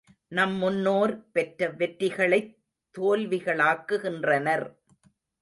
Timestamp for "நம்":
0.27-0.55